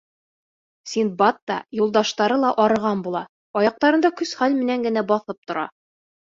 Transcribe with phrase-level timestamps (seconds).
[0.93, 3.21] Синдбад та, юлдаштары ла арыған була,
[3.61, 5.69] аяҡтарында көс-хәл менән генә баҫып тора.